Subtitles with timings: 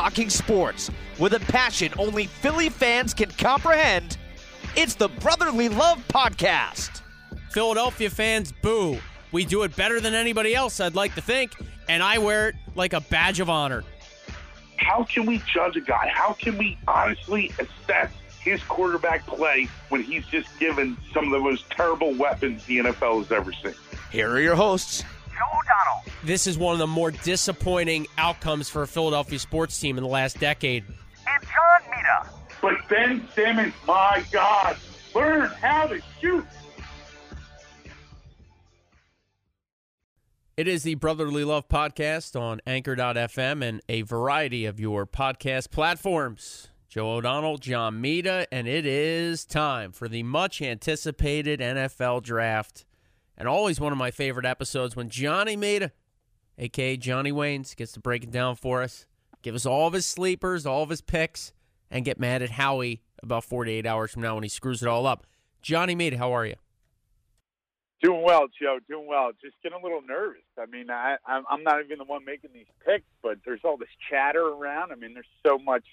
[0.00, 4.16] talking sports with a passion only Philly fans can comprehend.
[4.74, 7.02] It's the Brotherly Love Podcast.
[7.50, 8.96] Philadelphia fans, boo.
[9.30, 11.52] We do it better than anybody else, I'd like to think,
[11.90, 13.84] and I wear it like a badge of honor.
[14.78, 16.10] How can we judge a guy?
[16.10, 21.40] How can we honestly assess his quarterback play when he's just given some of the
[21.40, 23.74] most terrible weapons the NFL has ever seen?
[24.10, 25.19] Here are your hosts, Joe O'Donnell.
[26.22, 30.10] This is one of the more disappointing outcomes for a Philadelphia sports team in the
[30.10, 30.84] last decade.
[31.26, 32.30] And John Mita.
[32.60, 34.76] But Ben Simmons, my God,
[35.14, 36.46] learn how to shoot.
[40.58, 46.68] It is the Brotherly Love Podcast on Anchor.fm and a variety of your podcast platforms.
[46.86, 52.84] Joe O'Donnell, John Mita, and it is time for the much anticipated NFL draft.
[53.38, 55.92] And always one of my favorite episodes when Johnny Mita,
[56.60, 59.06] aka Johnny Waynes, gets to break it down for us,
[59.42, 61.52] give us all of his sleepers, all of his picks,
[61.90, 65.06] and get mad at Howie about 48 hours from now when he screws it all
[65.06, 65.26] up.
[65.62, 66.54] Johnny Mita, how are you?
[68.02, 68.78] Doing well, Joe.
[68.88, 69.32] Doing well.
[69.42, 70.40] Just getting a little nervous.
[70.58, 73.90] I mean, I, I'm not even the one making these picks, but there's all this
[74.08, 74.90] chatter around.
[74.90, 75.84] I mean, there's so much,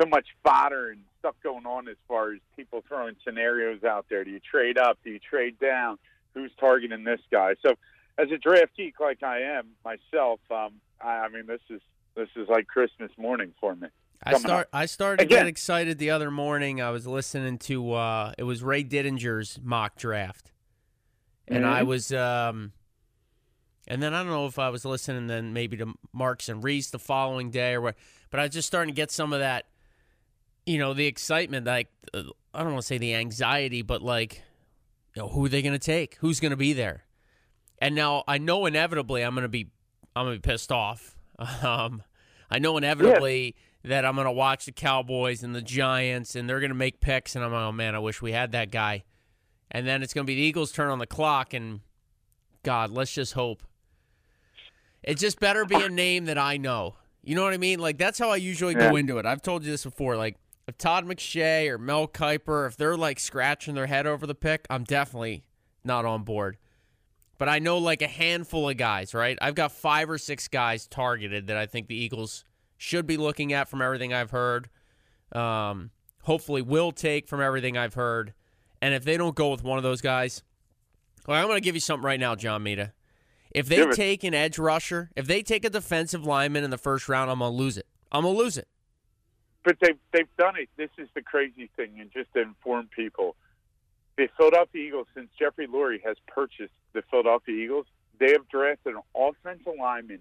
[0.00, 4.24] so much fodder and stuff going on as far as people throwing scenarios out there.
[4.24, 4.98] Do you trade up?
[5.04, 5.98] Do you trade down?
[6.32, 7.54] Who's targeting this guy?
[7.62, 7.74] So,
[8.18, 11.80] as a draft geek like I am myself, um, I, I mean, this is
[12.16, 13.88] this is like Christmas morning for me.
[14.24, 14.62] I start.
[14.62, 14.68] up.
[14.72, 16.80] I started to get excited the other morning.
[16.80, 17.92] I was listening to.
[17.92, 20.52] Uh, it was Ray Didinger's mock draft,
[21.46, 21.86] and I Mhm.
[21.86, 22.12] was.
[22.12, 22.72] Um,
[23.88, 26.90] and then I don't know if I was listening then maybe to Marks and Reese
[26.90, 27.96] the following day or what.
[28.30, 29.66] But I was just starting to get some of that,
[30.64, 31.66] you know, the excitement.
[31.66, 32.22] Like uh,
[32.54, 34.42] I don't want to say the anxiety, but like,
[35.14, 36.16] you know, who are they going to take?
[36.16, 37.04] Who's going to be there?
[37.78, 39.70] And now I know inevitably I'm going to be.
[40.14, 41.16] I'm going to be pissed off.
[41.62, 42.02] Um,
[42.50, 46.60] I know inevitably that I'm going to watch the Cowboys and the Giants, and they're
[46.60, 49.04] going to make picks, and I'm like, oh man, I wish we had that guy.
[49.70, 51.80] And then it's going to be the Eagles' turn on the clock, and
[52.62, 53.62] God, let's just hope.
[55.02, 56.96] It just better be a name that I know.
[57.22, 57.78] You know what I mean?
[57.78, 59.26] Like that's how I usually go into it.
[59.26, 60.16] I've told you this before.
[60.16, 64.34] Like if Todd McShay or Mel Kiper, if they're like scratching their head over the
[64.34, 65.44] pick, I'm definitely
[65.84, 66.56] not on board.
[67.38, 69.36] But I know like a handful of guys, right?
[69.42, 72.44] I've got five or six guys targeted that I think the Eagles
[72.78, 74.68] should be looking at from everything I've heard.
[75.32, 75.90] Um,
[76.22, 78.32] hopefully, will take from everything I've heard.
[78.80, 80.42] And if they don't go with one of those guys,
[81.26, 82.92] well, I'm going to give you something right now, John Mita.
[83.50, 87.08] If they take an edge rusher, if they take a defensive lineman in the first
[87.08, 87.86] round, I'm going to lose it.
[88.12, 88.68] I'm going to lose it.
[89.64, 90.68] but they've they've done it.
[90.76, 93.34] This is the crazy thing, and just to inform people,
[94.16, 97.86] the Philadelphia Eagles, since Jeffrey Lurie has purchased the Philadelphia Eagles,
[98.18, 100.20] they have drafted an offensive lineman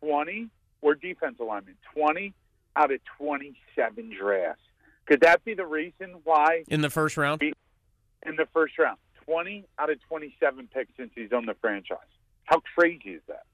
[0.00, 0.48] twenty
[0.82, 2.32] or defensive lineman twenty
[2.76, 4.62] out of twenty seven drafts.
[5.06, 7.42] Could that be the reason why In the first round?
[7.42, 11.98] in the first round, twenty out of twenty seven picks since he's on the franchise?
[12.44, 13.44] How crazy is that?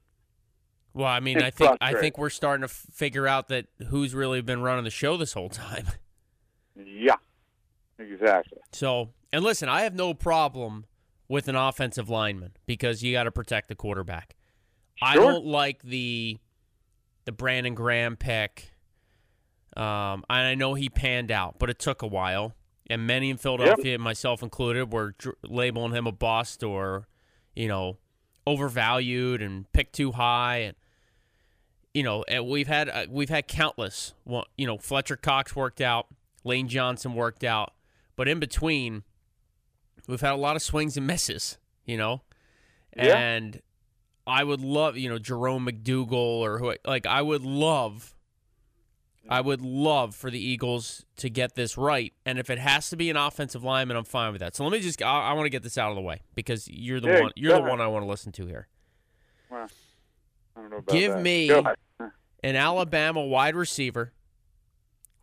[0.93, 4.13] Well, I mean, It's I think I think we're starting to figure out that who's
[4.13, 5.87] really been running the show this whole time.
[6.75, 7.15] Yeah,
[8.01, 8.59] exactly.
[8.71, 10.85] So, and listen, I have no problem
[11.27, 14.35] with an offensive lineman because you got to protect the quarterback.
[15.01, 16.37] I don't like the
[17.25, 18.71] the Brandon Graham pick.
[19.77, 22.53] Um, and I know he panned out, but it took a while,
[22.87, 27.07] and many in Philadelphia, myself included, were dr- labeling him a bust or,
[27.55, 27.97] you know,
[28.45, 30.75] overvalued and picked too high, and
[31.93, 34.13] you know, and we've had uh, we've had countless.
[34.57, 36.07] You know, Fletcher Cox worked out,
[36.43, 37.73] Lane Johnson worked out,
[38.15, 39.03] but in between,
[40.07, 41.57] we've had a lot of swings and misses.
[41.85, 42.21] You know,
[42.95, 43.17] Yeah.
[43.17, 43.61] and
[44.27, 48.13] I would love, you know, Jerome McDougle or who, like, I would love,
[49.27, 52.13] I would love for the Eagles to get this right.
[52.23, 54.55] And if it has to be an offensive lineman, I'm fine with that.
[54.55, 56.67] So let me just, I, I want to get this out of the way because
[56.69, 58.67] you're the Yeah, one, you're the one I want to listen to here.
[59.49, 59.67] Well,
[60.55, 61.21] I don't know about Give that.
[61.23, 61.49] me-
[62.43, 64.13] An Alabama wide receiver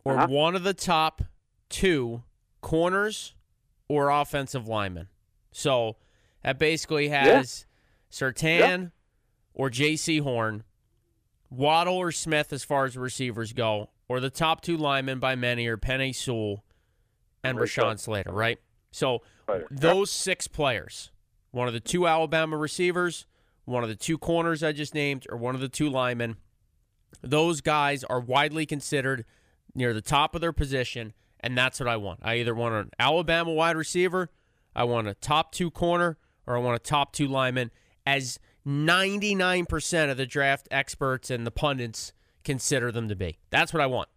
[0.03, 0.27] or Uh-huh.
[0.27, 1.21] one of the top
[1.69, 2.23] two
[2.61, 3.33] corners
[3.87, 5.07] or offensive linemen.
[5.51, 5.97] So
[6.43, 7.65] that basically has
[8.11, 8.91] Surtain
[9.53, 10.63] or Jaycee Horn,
[11.49, 15.67] Waddle or Smith as far as receivers go, or the top two linemen by many
[15.67, 16.63] are Penei Sewell
[17.43, 17.99] and Rashawn.
[17.99, 18.59] Slater, right?
[18.91, 19.21] So
[19.71, 21.11] those six players,
[21.51, 23.25] one of the two Alabama receivers,
[23.65, 26.37] one of the two corners I just named, or one of the two linemen,
[27.21, 29.25] those guys are widely considered
[29.75, 32.19] near the top of their position, and that's what I want.
[32.23, 34.29] I either want an Alabama wide receiver,
[34.75, 37.71] I want a top two corner, or I want a top two lineman.
[38.05, 42.13] As 99% of the draft experts and the pundits
[42.43, 43.37] consider them to be.
[43.49, 44.09] That's what I want.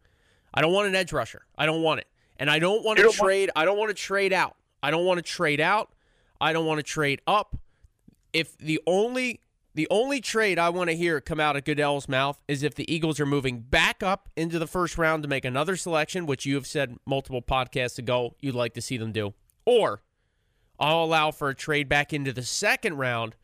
[0.54, 1.42] I don't want an edge rusher.
[1.56, 2.06] I don't want it.
[2.38, 3.50] And I don't want to don't want- trade.
[3.56, 4.56] I don't want to trade out.
[4.82, 5.92] I don't want to trade out.
[6.40, 7.56] I don't want to trade up.
[8.32, 9.40] If the only
[9.74, 12.92] the only trade I want to hear come out of Goodell's mouth is if the
[12.92, 16.54] Eagles are moving back up into the first round to make another selection, which you
[16.56, 19.34] have said multiple podcasts ago you'd like to see them do,
[19.64, 20.02] or
[20.78, 23.36] I'll allow for a trade back into the second round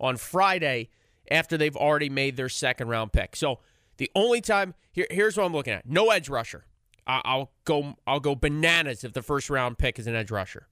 [0.00, 0.88] on Friday
[1.30, 3.36] after they've already made their second round pick.
[3.36, 3.60] So
[3.96, 6.64] the only time here, here's what I'm looking at: no edge rusher.
[7.06, 10.68] I, I'll go I'll go bananas if the first round pick is an edge rusher.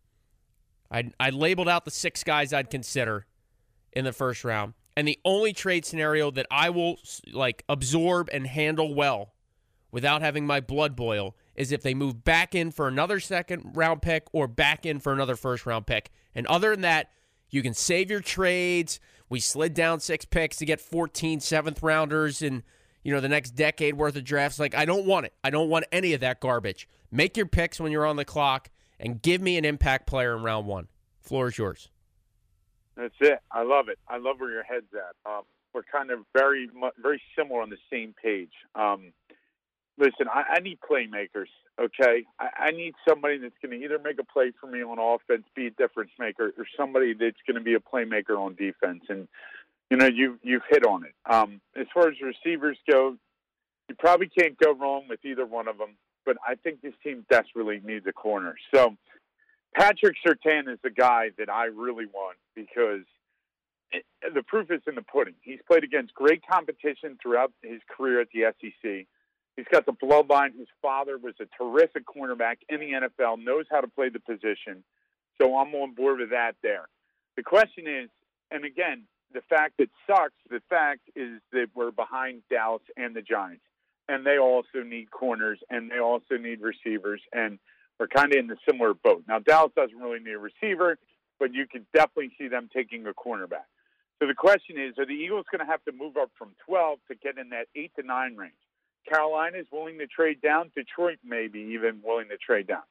[0.91, 3.27] I I labeled out the six guys I'd consider
[3.93, 6.97] in the first round, and the only trade scenario that I will
[7.33, 9.33] like absorb and handle well
[9.91, 14.03] without having my blood boil is if they move back in for another second round
[14.03, 16.11] pick or back in for another first round pick.
[16.35, 17.11] And other than that,
[17.51, 18.99] you can save your trades.
[19.29, 22.63] We slid down six picks to get 14 seventh rounders in,
[23.03, 24.59] you know, the next decade worth of drafts.
[24.59, 25.33] Like I don't want it.
[25.43, 26.89] I don't want any of that garbage.
[27.11, 30.43] Make your picks when you're on the clock and give me an impact player in
[30.43, 30.89] round 1.
[31.21, 31.89] Floor is yours.
[32.97, 33.39] That's it.
[33.51, 33.99] I love it.
[34.09, 35.31] I love where your head's at.
[35.31, 35.43] Um,
[35.73, 36.69] we're kind of very,
[37.03, 38.53] very similar on the same page.
[38.75, 39.13] Um,
[39.99, 41.49] listen, I, I need playmakers.
[41.81, 44.99] Okay, I, I need somebody that's going to either make a play for me on
[45.01, 49.03] offense, be a difference maker, or somebody that's going to be a playmaker on defense.
[49.09, 49.27] And
[49.91, 51.15] you know, you you've hit on it.
[51.29, 53.17] Um, as far as receivers go,
[53.89, 55.97] you probably can't go wrong with either one of them.
[56.25, 58.55] But I think this team desperately needs a corner.
[58.73, 58.97] So
[59.75, 63.05] Patrick Surtain is the guy that I really want because
[63.91, 65.35] it, the proof is in the pudding.
[65.43, 69.07] He's played against great competition throughout his career at the SEC.
[69.57, 70.57] He's got the bloodline.
[70.59, 74.83] His father was a terrific cornerback in the NFL, knows how to play the position.
[75.41, 76.89] So I'm on board with that there.
[77.37, 78.11] The question is,
[78.51, 83.23] and again, the fact that sucks, the fact is that we're behind Dallas and the
[83.23, 83.65] Giants.
[84.09, 87.21] And they also need corners and they also need receivers.
[87.33, 87.59] And
[87.99, 89.25] we're kind of in the similar boat.
[89.29, 90.99] Now, Dallas doesn't really need a receiver,
[91.39, 93.69] but you could definitely see them taking a cornerback.
[94.21, 96.99] So the question is, are the Eagles going to have to move up from 12
[97.09, 98.53] to get in that 8 to 9 range?
[99.09, 100.71] Carolina is willing to trade down.
[100.75, 102.83] Detroit may be even willing to trade down.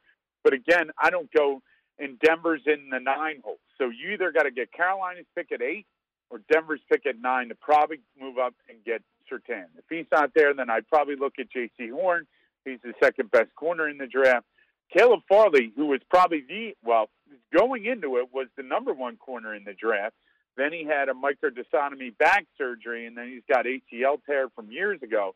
[0.43, 1.61] But again, I don't go,
[1.97, 3.59] and Denver's in the 9 hole.
[3.77, 5.85] So you either got to get Carolina's pick at 8
[6.29, 9.01] or Denver's pick at 9 to probably move up and get
[9.31, 9.65] Surtain.
[9.77, 12.27] If he's not there, then I'd probably look at Jaycee Horn.
[12.65, 14.45] He's the second best corner in the draft.
[14.95, 17.09] Caleb Farley, who was probably the well
[17.55, 20.15] going into it, was the number one corner in the draft.
[20.55, 25.01] Then he had a microdiscectomy back surgery, and then he's got ACL tear from years
[25.01, 25.33] ago.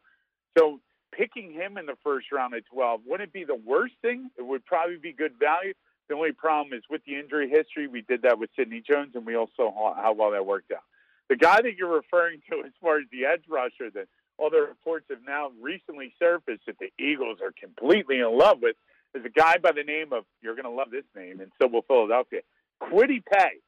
[0.58, 0.80] So
[1.12, 4.30] picking him in the first round at 12 wouldn't be the worst thing.
[4.38, 5.74] It would probably be good value.
[6.08, 9.26] The only problem is with the injury history, we did that with Sidney Jones, and
[9.26, 10.84] we also saw how well that worked out.
[11.30, 14.08] The guy that you're referring to, as far as the edge rusher, that
[14.38, 18.76] all the reports have now recently surfaced that the Eagles are completely in love with,
[19.18, 21.68] is a guy by the name of, you're going to love this name, and so
[21.68, 22.42] will Philadelphia,
[22.82, 23.60] Kwity Paye.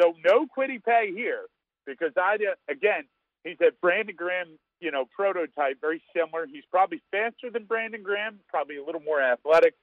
[0.00, 1.46] So no Kwity Paye here
[1.86, 2.36] because I,
[2.70, 3.04] again,
[3.44, 6.46] he's a Brandon Graham, you know, prototype, very similar.
[6.46, 9.74] He's probably faster than Brandon Graham, probably a little more athletic,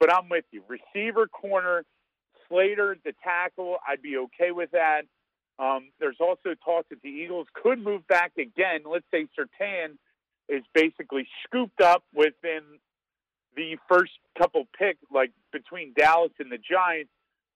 [0.00, 0.62] but I'm with you.
[0.68, 1.84] Receiver, corner,
[2.48, 5.02] Slater, the tackle, I'd be okay with that.
[5.58, 8.80] Um, there's also talk that the Eagles could move back again.
[8.86, 9.96] Let's say Surtain
[10.48, 12.62] is basically scooped up within
[13.56, 17.10] the first couple picks, like between Dallas and the Giants.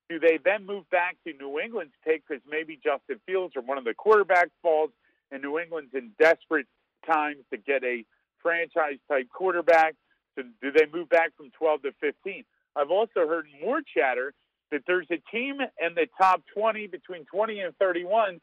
[0.09, 3.79] Do they then move back to New England's pick because maybe Justin Fields or one
[3.79, 4.91] of the quarterbacks falls,
[5.33, 6.67] and New England's in desperate
[7.11, 8.05] times to get a
[8.41, 9.95] franchise type quarterback?
[10.37, 12.45] So do they move back from 12 to 15?
[12.77, 14.35] I've also heard more chatter
[14.71, 18.41] that there's a team in the top 20 between 20 and 31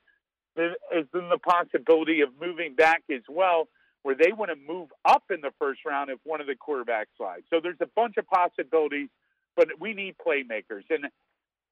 [0.56, 3.68] that is in the possibility of moving back as well,
[4.04, 7.08] where they want to move up in the first round if one of the quarterbacks
[7.18, 7.44] slides.
[7.50, 9.10] So there's a bunch of possibilities,
[9.56, 10.84] but we need playmakers.
[10.90, 11.06] And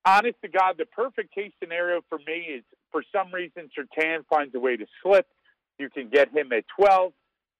[0.05, 4.55] honest to God, the perfect case scenario for me is for some reason Surtain finds
[4.55, 5.27] a way to slip.
[5.77, 7.11] You can get him at 12,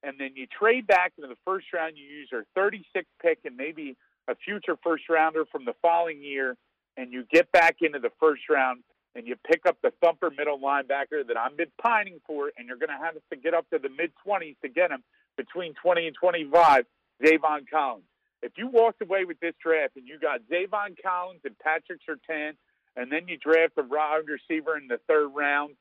[0.03, 1.97] and then you trade back into the first round.
[1.97, 3.97] You use your 36th pick and maybe
[4.29, 6.55] a future first rounder from the following year,
[6.95, 8.83] and you get back into the first round
[9.15, 12.77] and you pick up the thumper middle linebacker that I've been pining for, and you're
[12.77, 15.03] going to have to get up to the mid 20s to get him
[15.37, 16.85] between 20 and 25,
[17.23, 18.05] Zaven Collins.
[18.41, 22.53] If you walked away with this draft and you got Zaven Collins and Patrick Surtain,
[22.95, 25.75] and then you draft a wide receiver in the third round,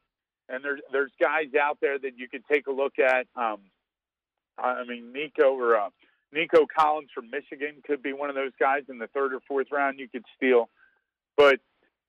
[0.49, 3.27] and there's there's guys out there that you could take a look at.
[3.35, 3.59] Um,
[4.59, 5.89] I mean, Nico or uh,
[6.33, 9.69] Nico Collins from Michigan could be one of those guys in the third or fourth
[9.73, 10.69] round you could steal.
[11.37, 11.61] But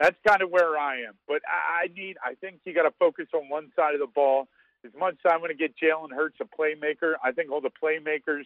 [0.02, 1.14] that's kind of where I am.
[1.28, 4.08] But I, I need, I think you got to focus on one side of the
[4.08, 4.48] ball.
[4.84, 7.70] as much as I'm going to get Jalen Hurts a playmaker, I think all the
[7.70, 8.46] playmakers.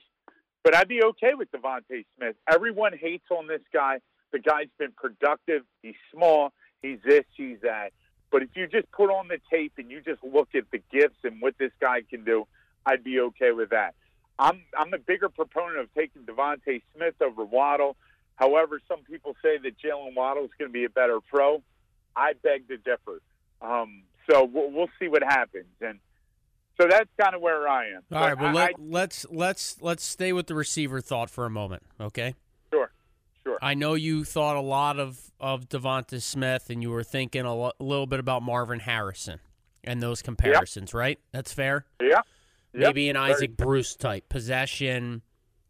[0.64, 2.36] But I'd be okay with DeVonta Smith.
[2.50, 4.00] Everyone hates on this guy.
[4.34, 5.62] The guy's been productive.
[5.82, 6.52] He's small.
[6.82, 7.24] He's this.
[7.38, 7.94] He's that.
[8.32, 11.20] But if you just put on the tape and you just look at the gifts
[11.24, 12.48] and what this guy can do,
[12.86, 13.96] I'd be okay with that.
[14.38, 17.96] I'm I'm a bigger proponent of taking DeVonta Smith over Waddle.
[18.36, 21.62] However, some people say that Jaylen Waddle is going to be a better pro.
[22.16, 23.22] I beg to differ.
[23.62, 26.00] Um, so we'll, we'll see what happens, and
[26.80, 28.02] so that's kind of where I am.
[28.12, 31.46] All right, But well I- let, let's let's let's stay with the receiver thought for
[31.46, 32.34] a moment, okay?
[32.74, 32.92] Sure,
[33.44, 33.58] sure.
[33.62, 37.56] I know you thought a lot of of DeVonta Smith, and you were thinking a,
[37.56, 39.40] lo- a little bit about Marvin Harrison
[39.84, 41.20] and those comparisons, right?
[41.32, 41.86] That's fair.
[42.02, 42.24] yeah, Yep,
[42.74, 45.22] Maybe an very- Isaac Bruce type possession,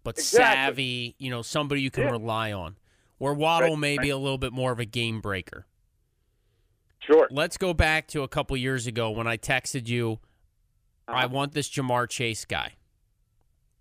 [0.05, 0.55] but Exactly.
[0.55, 1.15] savvy.
[1.19, 2.11] You know, somebody you can Yeah.
[2.11, 2.77] rely on.
[3.17, 5.65] Where Waddle Right, may be a little bit more of a game breaker.
[6.99, 7.27] Sure.
[7.29, 10.19] Let's go back to a couple years ago when I texted you,
[11.07, 11.29] I Uh-huh.
[11.29, 12.73] want this Ja'Marr Chase guy.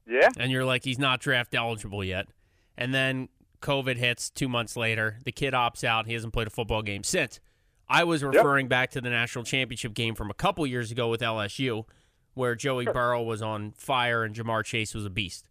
[0.07, 2.29] Yeah, and you're like, he's not draft eligible yet.
[2.77, 3.29] And then
[3.63, 5.19] COVID hits two months later.
[5.25, 6.07] The kid opts out.
[6.07, 7.41] He hasn't played a football game since.
[7.89, 11.23] I was referring back to the national championship game from a couple years ago with
[11.23, 11.87] LSU,
[12.35, 15.47] where Joey Burrow was on fire and Ja'Marr Chase was a beast.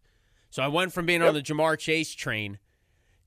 [0.54, 2.60] So I went from being on the Ja'Marr Chase train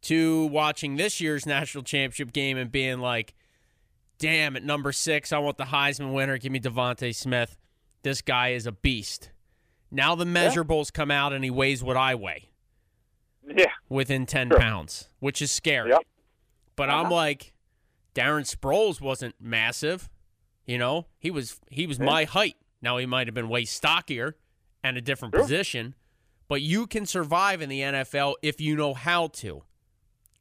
[0.03, 3.33] to watching this year's national championship game and being like,
[4.17, 6.37] damn, at number six, I want the Heisman winner.
[6.37, 7.57] Give me DeVonta Smith.
[8.01, 9.31] This guy is a beast.
[9.91, 12.47] Now the measurables come out and he weighs what I weigh
[13.45, 14.59] yeah, within 10 Sure.
[14.61, 15.89] pounds, which is scary.
[15.89, 16.03] Yep.
[16.77, 17.13] But I'm Uh-huh.
[17.15, 17.51] like,
[18.15, 20.09] Darren Sproles wasn't massive.
[20.65, 22.05] You know, he was he was Yeah.
[22.05, 22.55] my height.
[22.81, 24.37] Now he might have been way stockier
[24.81, 25.41] and a different Sure.
[25.43, 25.93] position,
[26.47, 29.63] but you can survive in the NFL if you know how to.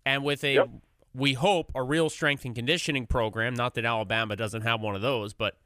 [0.05, 0.71] And with a Yep.
[1.15, 5.03] we hope a real strength and conditioning program, not that Alabama doesn't have one of
[5.03, 5.59] those, but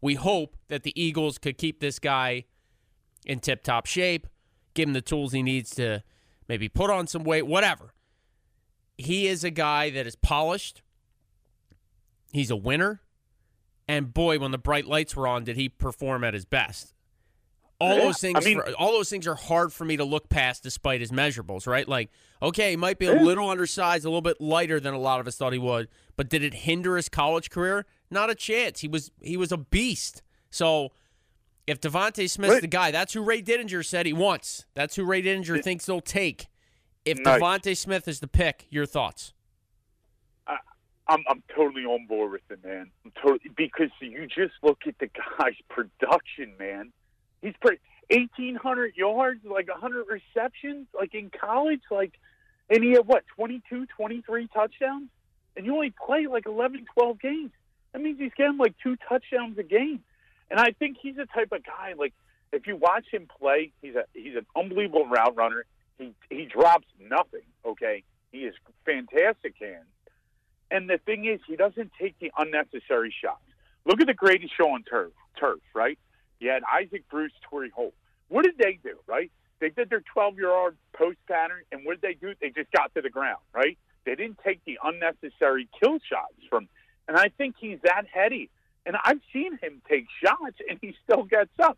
[0.00, 2.44] we hope that the Eagles could keep this guy
[3.26, 4.26] in tip top shape,
[4.74, 6.02] give him the tools he needs to
[6.48, 7.94] maybe put on some weight, whatever.
[8.96, 10.82] He is a guy that is polished.
[12.32, 13.00] He's a winner.
[13.88, 16.94] And boy, when the bright lights were on, did he perform at his best?
[17.80, 20.04] All Yeah, those things, I mean- for, all those things are hard for me to
[20.04, 21.66] look past, despite his measurables.
[21.66, 21.88] Right?
[21.88, 22.10] Like,
[22.42, 23.22] okay, he might be a Yeah.
[23.22, 26.28] little undersized, a little bit lighter than a lot of us thought he would, but
[26.28, 27.86] did it hinder his college career?
[28.10, 28.80] Not a chance.
[28.80, 30.22] He was he was a beast.
[30.50, 30.92] So,
[31.66, 32.60] if DeVonta Smith's Right.
[32.62, 34.66] the guy, that's who Ray Didinger said he wants.
[34.74, 36.48] That's who Ray Didinger thinks they'll take.
[37.04, 37.40] If Nice.
[37.40, 39.32] DeVonta Smith is the pick, your thoughts?
[41.08, 42.90] I'm I'm totally on board with it, man.
[43.04, 46.92] I'm totally because you just look at the guy's production, man.
[47.42, 47.80] He's pretty.
[48.10, 52.12] 1,800 yards, like 100 receptions, like in college, like,
[52.68, 55.08] and he had what, 22, 23 touchdowns?
[55.56, 57.50] And you only play like 11, 12 games.
[57.92, 60.02] That means he's getting like two touchdowns a game.
[60.50, 62.12] And I think he's the type of guy, like,
[62.52, 65.64] if you watch him play, he's a he's an unbelievable route runner.
[65.98, 67.46] He he drops nothing.
[67.64, 68.54] Okay, he is
[68.84, 69.86] fantastic hands.
[70.70, 73.42] And the thing is, he doesn't take the unnecessary shots.
[73.84, 75.98] Look at the greatest show on turf, turf, right?
[76.40, 77.94] You had Isaac Bruce, Torry Holt.
[78.28, 79.30] What did they do, right?
[79.60, 82.34] They did their 12 yard post pattern, and what did they do?
[82.40, 83.76] They just got to the ground, right?
[84.06, 86.68] They didn't take the unnecessary kill shots from.
[87.06, 88.48] And I think he's that heady.
[88.86, 91.76] And I've seen him take shots, and he still gets up.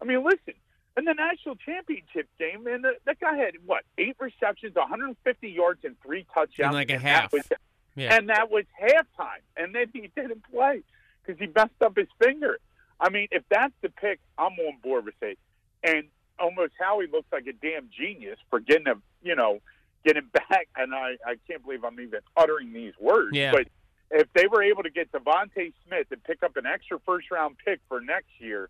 [0.00, 0.54] I mean, listen,
[0.96, 5.80] in the national championship game, man, the, that guy had what eight receptions, 150 yards,
[5.84, 6.70] and three touchdowns.
[6.70, 7.32] In like a and that half.
[7.32, 7.48] was-
[7.96, 8.14] Yeah.
[8.14, 9.40] and that was halftime.
[9.56, 10.82] And then he didn't play
[11.24, 12.58] because he messed up his finger.
[13.00, 15.38] I mean, if that's the pick, I'm on board with it.
[15.82, 16.04] And
[16.38, 19.60] almost Howie looks like a damn genius for getting him, you know,
[20.04, 20.68] getting back.
[20.76, 23.36] And I, I can't believe I'm even uttering these words.
[23.36, 23.52] Yeah.
[23.52, 23.68] But
[24.10, 27.56] if they were able to get DeVonta Smith and pick up an extra first round
[27.64, 28.68] pick for next year,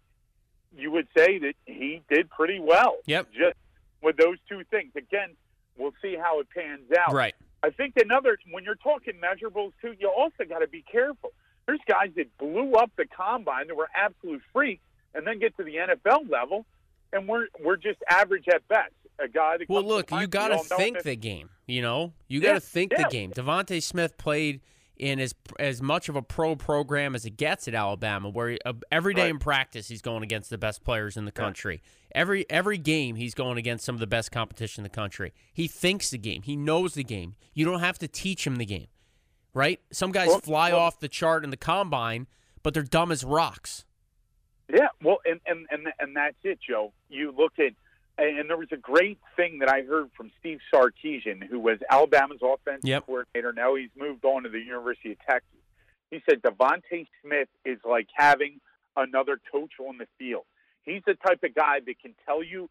[0.76, 2.96] you would say that he did pretty well.
[3.06, 3.28] Yep.
[3.32, 3.56] Just
[4.02, 4.92] with those two things.
[4.96, 5.30] Again,
[5.76, 7.12] we'll see how it pans out.
[7.12, 7.34] Right.
[7.62, 11.32] I think another when you're talking measurables too, you also got to be careful.
[11.66, 14.82] There's guys that blew up the combine that were absolute freaks,
[15.14, 16.64] and then get to the NFL level,
[17.12, 18.92] and we're we're just average at best.
[19.18, 21.48] A guy that Well, look, you got to think the game.
[21.66, 23.32] You know, you Yeah, got to think the game.
[23.32, 24.60] DeVonta Smith played
[24.98, 28.58] in as as much of a pro program as it gets at Alabama, where he,
[28.66, 29.30] uh, every day Right.
[29.30, 31.82] in practice he's going against the best players in the country.
[32.14, 35.32] Every every game he's going against some of the best competition in the country.
[35.52, 36.42] He thinks the game.
[36.42, 37.36] He knows the game.
[37.54, 38.86] You don't have to teach him the game,
[39.56, 39.80] right?
[39.90, 42.26] Some guys Well- fly well- off the chart in the combine,
[42.62, 43.84] but they're dumb as rocks.
[44.68, 46.92] Yeah, well, and and and and that's it, Joe.
[47.08, 47.72] You look at,
[48.18, 52.40] and there was a great thing that I heard from Steve Sarkisian, who was Alabama's
[52.42, 53.06] offensive Yep.
[53.06, 53.52] coordinator.
[53.52, 55.60] Now he's moved on to the University of Texas.
[56.10, 58.60] He said DeVonta Smith is like having
[58.96, 60.44] another coach on the field.
[60.82, 62.68] He's the type of guy that can tell you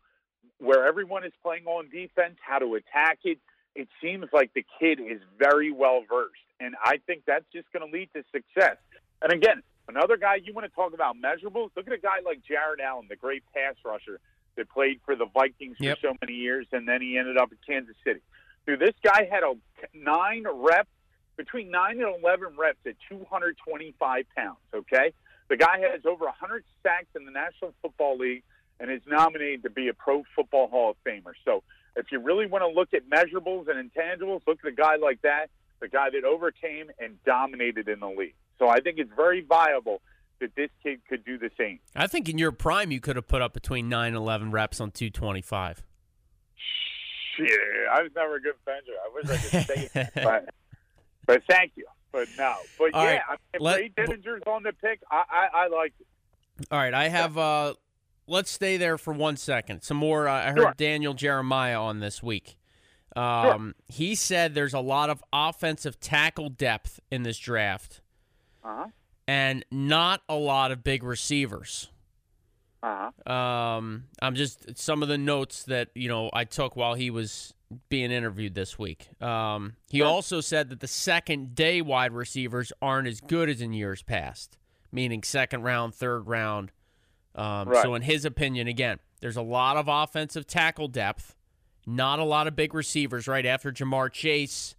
[0.59, 3.39] where everyone is playing on defense, how to attack it.
[3.73, 7.85] It seems like the kid is very well versed, and I think that's just going
[7.89, 8.77] to lead to success.
[9.21, 11.69] And again, another guy you want to talk about measurables.
[11.75, 14.19] Look at a guy like Jared Allen, the great pass rusher
[14.55, 15.99] that played for the Vikings Yep.
[15.99, 18.21] for so many years, and then he ended up in Kansas City.
[18.65, 19.53] Dude, this guy had a
[19.93, 20.89] nine reps,
[21.37, 24.57] between nine and eleven reps at 225 pounds.
[24.73, 25.13] Okay,
[25.49, 28.43] the guy has over 100 sacks in the National Football League
[28.79, 31.33] and is nominated to be a Pro Football Hall of Famer.
[31.43, 31.63] So,
[31.95, 35.21] if you really want to look at measurables and intangibles, look at a guy like
[35.21, 38.35] that, the guy that overcame and dominated in the league.
[38.59, 40.01] So, I think it's very viable
[40.39, 41.79] that this kid could do the same.
[41.95, 44.79] I think in your prime you could have put up between 9 and 11 reps
[44.81, 45.83] on 225.
[47.37, 47.49] Shit,
[47.91, 48.91] I was never a good bencher.
[49.03, 50.49] I wish I could say it, but,
[51.25, 51.85] but thank you.
[52.11, 53.79] But no, but All yeah, right, I mean, if let-
[54.25, 56.07] Ray on the pick, I, I, I like it.
[56.71, 57.37] All right, I have.
[57.37, 57.73] Uh,
[58.25, 59.81] let's stay there for one second.
[59.81, 60.27] Some more.
[60.29, 60.73] Uh, I heard Sure.
[60.77, 62.55] Daniel Jeremiah on this week.
[63.15, 68.01] Um, He said there's a lot of offensive tackle depth in this draft,
[68.63, 68.87] Uh
[69.27, 71.89] and not a lot of big receivers.
[72.83, 73.31] Uh huh.
[73.33, 77.53] Um, I'm just some of the notes that you know I took while he was
[77.89, 79.09] being interviewed this week.
[79.23, 80.07] Um, he Sure.
[80.07, 84.57] also said that the second day wide receivers aren't as good as in years past,
[84.91, 86.71] meaning second round, third round.
[87.33, 87.81] Um, Right.
[87.81, 91.35] So in his opinion, again, there's a lot of offensive tackle depth,
[91.85, 93.27] not a lot of big receivers.
[93.27, 94.75] Right after Ja'Marr Chase,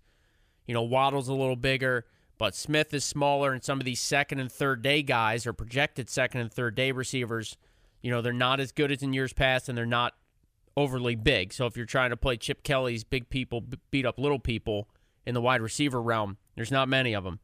[0.66, 2.06] you know Waddle's a little bigger.
[2.38, 6.10] But Smith is smaller, and some of these second and third day guys are projected
[6.10, 7.56] second and third day receivers.
[8.02, 10.12] You know, they're not as good as in years past, and they're not
[10.76, 11.54] overly big.
[11.54, 14.86] So if you're trying to play Chip Kelly's big people beat up little people
[15.24, 17.40] in the wide receiver realm, there's not many of them.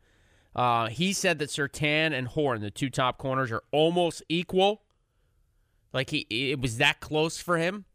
[0.55, 4.83] Uh, he said that Surtain and Horn, the two top corners, are almost equal.
[5.95, 7.87] Like he, it was that close for him,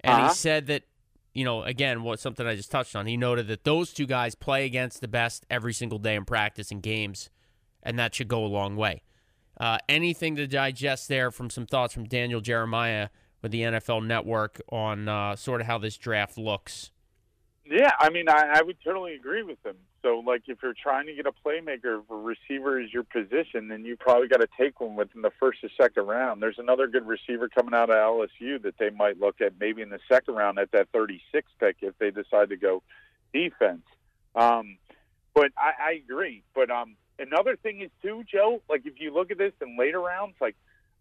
[0.00, 0.28] and Uh-huh.
[0.28, 0.82] he said that,
[1.36, 3.06] you know, again, what something I just touched on.
[3.06, 6.70] He noted that those two guys play against the best every single day in practice
[6.70, 7.28] and games,
[7.82, 9.02] and that should go a long way.
[9.60, 13.10] Uh, anything to digest there from some thoughts from Daniel Jeremiah
[13.42, 16.90] with the NFL Network on uh, sort of how this draft looks.
[17.68, 19.76] Yeah, I mean, I, I would totally agree with him.
[20.02, 23.68] So, like, if you're trying to get a playmaker, if a receiver is your position,
[23.68, 26.40] then you probably got to take one within the first or second round.
[26.40, 29.88] There's another good receiver coming out of LSU that they might look at maybe in
[29.88, 32.84] the second round at that 36 pick if they decide to go
[33.32, 33.82] defense.
[34.36, 34.78] Um,
[35.34, 36.44] but I, I agree.
[36.54, 38.62] But um, another thing is too, Joe.
[38.68, 40.54] Like, if you look at this in later rounds, like,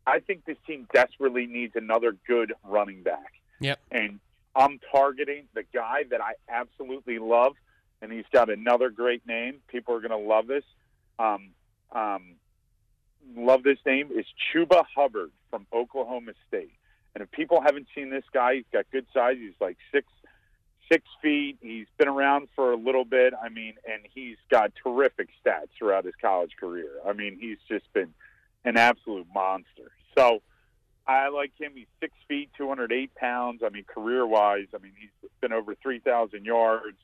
[0.08, 3.34] I think this team desperately needs another good running back.
[3.60, 3.80] Yep.
[3.92, 4.20] And
[4.56, 7.56] I'm targeting the guy that I absolutely love,
[8.02, 9.58] and he's got another great name.
[9.68, 10.64] People are going to love this.
[11.20, 11.50] Um,
[11.92, 12.36] um,
[13.36, 16.72] love this name is Chuba Hubbard from Oklahoma State.
[17.14, 19.38] And if people haven't seen this guy, he's got good size.
[19.40, 20.08] He's like six
[20.92, 21.58] six feet.
[21.62, 23.34] He's been around for a little bit.
[23.42, 26.90] I mean, and he's got terrific stats throughout his college career.
[27.08, 28.14] I mean, he's just been
[28.64, 29.92] an absolute monster.
[30.16, 30.42] So
[31.08, 31.74] I like him.
[31.76, 33.62] He's six feet, 208 pounds.
[33.66, 36.98] I mean, career wise, I mean, he's been over 3,000 yards,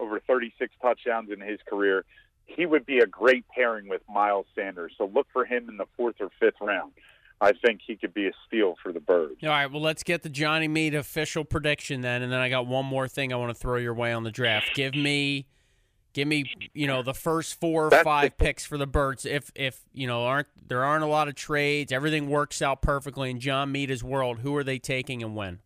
[0.00, 2.04] over 36 touchdowns in his career.
[2.46, 4.92] He would be a great pairing with Miles Sanders.
[4.96, 6.92] So look for him in the fourth or fifth round.
[7.40, 9.34] I think he could be a steal for the Birds.
[9.42, 12.68] All right, well, let's get the Johnny Mead official prediction then, and then I got
[12.68, 14.70] one more thing I want to throw your way on the draft.
[14.74, 15.46] Give me,
[16.12, 16.44] give me,
[16.74, 19.24] you know, the first four or That's five the- picks for the Birds.
[19.24, 23.30] If if you know aren't there aren't a lot of trades, everything works out perfectly
[23.30, 24.40] in John Meada's world.
[24.40, 25.60] Who are they taking and when?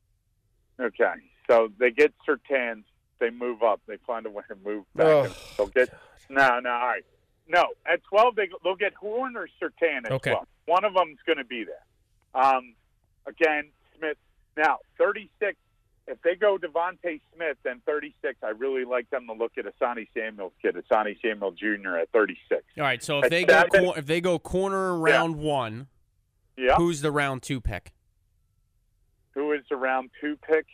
[0.81, 1.13] Okay,
[1.49, 2.85] so they get Surtains,
[3.19, 5.07] they move up, they find a way to move back.
[5.07, 5.89] Oh, they'll get
[6.29, 7.05] no, no, all right,
[7.49, 7.65] no.
[7.91, 10.31] At twelve, they they'll get Horn or Surtain at Okay.
[10.33, 10.47] twelve.
[10.67, 11.85] One of them's going to be there.
[12.35, 12.75] Um,
[13.27, 14.17] again, Smith.
[14.57, 15.57] Now thirty six.
[16.09, 18.38] If they go Devontae Smith, then thirty six.
[18.42, 21.97] I really like them to look at Asante Samuel's kid, Asante Samuel Jr.
[21.97, 22.62] at thirty six.
[22.79, 25.88] All right, so if At they go cor- if they go corner round one,
[26.57, 26.77] Yeah.
[26.77, 27.92] who's the round two pick?
[29.35, 30.66] Who is the round two pick?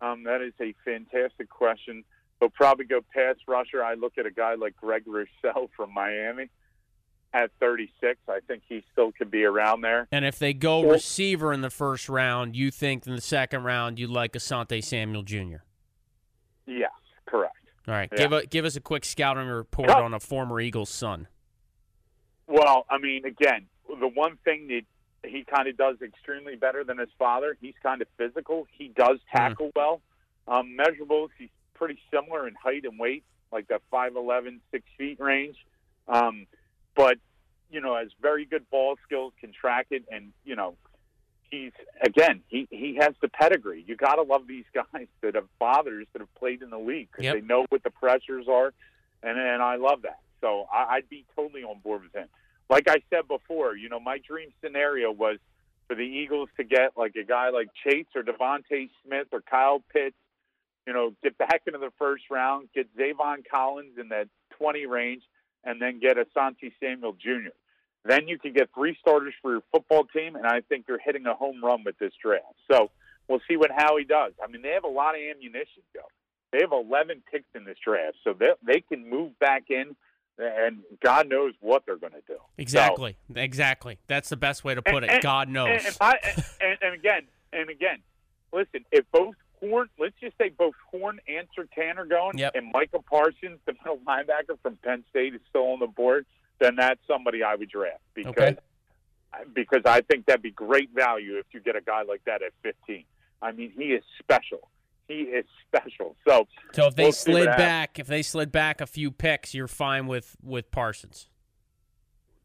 [0.00, 2.02] Um, that is a fantastic question.
[2.40, 3.84] They'll probably go pass rusher.
[3.84, 6.48] I look at a guy like Greg Rousseau from Miami
[7.32, 8.18] at 36.
[8.28, 10.08] I think he still could be around there.
[10.10, 13.64] And if they go Well- receiver in the first round, you think in the second
[13.64, 15.58] round you'd like Asante Samuel Jr.
[16.66, 16.90] Yes,
[17.26, 17.56] correct.
[17.88, 18.18] All right, Yeah.
[18.18, 21.28] give a, give us a quick scouting report on a former Eagles son.
[22.46, 26.98] Well, I mean, again, the one thing that he kind of does extremely better than
[26.98, 28.66] his father, he's kind of physical.
[28.72, 30.00] He does tackle well.
[30.48, 35.56] Um, measurables, he's pretty similar in height and weight, like that 5'11", 6 feet range.
[36.08, 36.46] Um,
[37.00, 37.18] but
[37.70, 40.74] you know, has very good ball skills, can track it, and you know,
[41.50, 43.84] he's again, he he has the pedigree.
[43.86, 47.08] You got to love these guys that have fathers that have played in the league
[47.10, 47.34] because Yep.
[47.34, 48.72] they know what the pressures are,
[49.22, 50.18] and and I love that.
[50.40, 52.28] So I, I'd be totally on board with him.
[52.68, 55.38] Like I said before, you know, my dream scenario was
[55.86, 59.82] for the Eagles to get like a guy like Chase or DeVonta Smith or Kyle
[59.92, 60.14] Pitts,
[60.86, 65.22] you know, get back into the first round, get Zaven Collins in that 20 range,
[65.64, 67.50] and then get Asante Samuel Jr.
[68.04, 71.26] Then you can get three starters for your football team, and I think you're hitting
[71.26, 72.44] a home run with this draft.
[72.70, 72.90] So
[73.28, 74.32] we'll see what Howie does.
[74.42, 76.00] I mean, they have a lot of ammunition, Joe.
[76.52, 79.94] They have 11 picks in this draft, so they they can move back in,
[80.38, 82.34] and God knows what they're going to do.
[82.36, 83.16] So- Exactly.
[83.36, 83.98] Exactly.
[84.06, 85.10] That's the best way to put it.
[85.10, 85.68] And- God knows.
[85.70, 86.18] and, and, I,
[86.60, 87.98] and, and again, and again,
[88.52, 88.84] listen.
[88.90, 92.52] If both Horn, let's just say both Horn and Surtain are going, Yep.
[92.54, 96.26] and Micah Parsons, the middle linebacker from Penn State, is still on the board,
[96.58, 98.56] then that's somebody I would draft because Okay.
[99.54, 102.52] because I think that'd be great value if you get a guy like that at
[102.62, 103.04] 15.
[103.42, 104.68] I mean, he is special.
[105.08, 106.16] He is special.
[106.26, 107.56] So so if they we'll slid happens.
[107.56, 111.29] back, if they slid back a few picks, you're fine with with Parsons.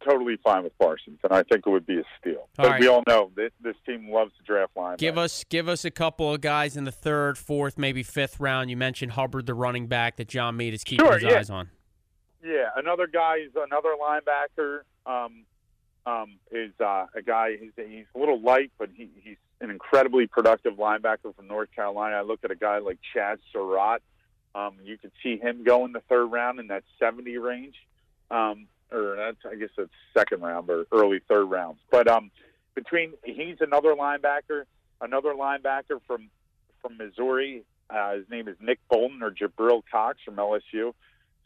[0.05, 2.47] Totally fine with Parsons, and I think it would be a steal.
[2.55, 2.79] But right.
[2.79, 4.97] we all know that this team loves to draft linebackers.
[4.99, 8.69] Give us give us a couple of guys in the third, fourth, maybe fifth round.
[8.69, 11.39] You mentioned Hubbard, the running back that John Mead is keeping Sure, his yeah.
[11.39, 11.69] eyes on.
[12.43, 14.81] Yeah, another guy is another linebacker.
[15.07, 15.45] Um,
[16.05, 17.57] um, is uh, a guy.
[17.59, 22.17] He's, he's a little light, but he, he's an incredibly productive linebacker from North Carolina.
[22.17, 24.01] I look at a guy like Chazz Surratt.
[24.53, 27.75] Um, you could see him go in the third round in that 70 range,
[28.31, 31.79] um, or I guess it's second round or early third rounds.
[31.91, 32.31] But um,
[32.75, 34.63] between he's another linebacker,
[35.01, 36.29] another linebacker from
[36.81, 37.63] from Missouri.
[37.89, 40.93] Uh, his name is Nick Bolton or Jabril Cox from LSU.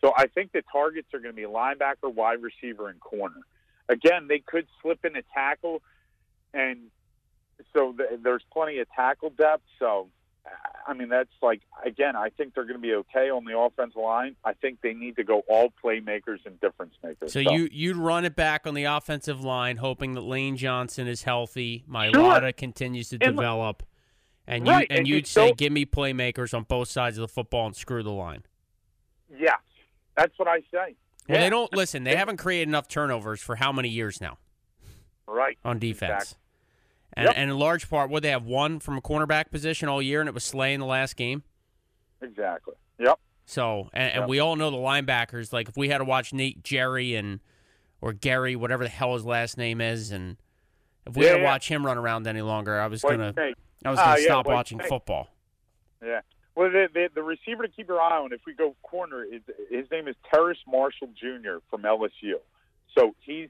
[0.01, 3.41] So I think the targets are going to be linebacker, wide receiver, and corner.
[3.89, 5.81] Again, they could slip in a tackle,
[6.53, 6.77] and
[7.73, 9.63] so th- there's plenty of tackle depth.
[9.77, 10.07] So,
[10.89, 13.95] I mean, that's like again, I think they're going to be okay on the offensive
[14.01, 14.35] line.
[14.43, 17.31] I think they need to go all playmakers and difference makers.
[17.31, 21.23] So you you'd run it back on the offensive line, hoping that Lane Johnson is
[21.23, 22.51] healthy, Sure.
[22.53, 23.83] Continues to And- develop,
[24.47, 27.21] and you Right, and and you'd say, so- give me playmakers on both sides of
[27.21, 28.43] the football and screw the line.
[29.29, 29.59] yes,
[30.17, 30.95] that's what I say.
[31.27, 31.39] Well, Yeah.
[31.41, 32.03] they don't listen.
[32.03, 34.39] They haven't created enough turnovers for how many years now
[35.27, 36.23] right on defense.
[36.23, 36.43] Exactly.
[37.19, 37.33] And, Yep.
[37.37, 40.29] and in large part, would they have one from a cornerback position all year, and
[40.29, 41.43] it was Slay in the last game.
[42.21, 42.75] Exactly.
[42.97, 43.19] Yep.
[43.45, 44.29] So, and, and Yep.
[44.29, 45.51] we all know the linebackers.
[45.51, 47.39] Like if we had to watch Nate Gerry and
[48.01, 50.37] or Gary, whatever the hell his last name is, and
[51.05, 51.47] if we Yeah, had to yeah.
[51.49, 53.33] watch him run around any longer, I was gonna.
[53.85, 55.29] I was gonna ah, yeah, stop White watching football.
[56.01, 56.21] Yeah.
[56.55, 59.41] Well, the, the the receiver to keep your eye on, if we go corner, is
[59.69, 61.57] his name is Terrace Marshall Jr.
[61.69, 62.35] from LSU.
[62.97, 63.49] So he's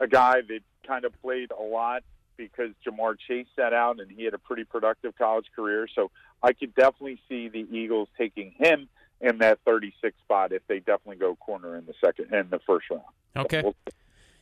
[0.00, 2.02] a guy that kind of played a lot
[2.36, 5.88] because Ja'Marr Chase sat out, and he had a pretty productive college career.
[5.94, 6.10] So
[6.42, 8.88] I could definitely see the Eagles taking him
[9.20, 12.90] in that 36 spot if they definitely go corner in the second in the first
[12.90, 13.02] round.
[13.36, 13.62] Okay.
[13.62, 13.74] We'll-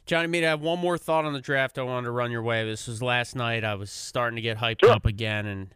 [0.07, 2.43] Johnny Mead, I have one more thought on the draft I wanted to run your
[2.43, 2.63] way.
[2.65, 3.65] This was last night.
[3.65, 4.91] I was starting to get hyped Sure.
[4.93, 5.75] up again, and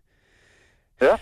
[1.01, 1.17] Yeah.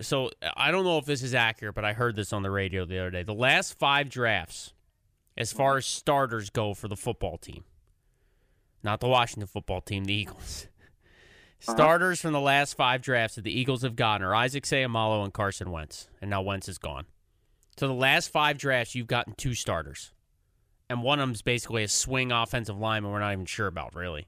[0.00, 2.84] so I don't know if this is accurate, but I heard this on the radio
[2.84, 3.22] the other day.
[3.22, 4.72] The last five drafts,
[5.36, 7.64] as far as starters go for the football team,
[8.82, 10.66] not the Washington football team, the Eagles.
[11.64, 11.76] Uh-huh.
[11.76, 15.32] Starters from the last five drafts that the Eagles have gotten are Isaac Seumalo and
[15.32, 17.06] Carson Wentz, and now Wentz is gone.
[17.76, 20.12] So the last five drafts, you've gotten two starters
[20.92, 24.26] and one of them's basically a swing offensive lineman we're not even sure about really.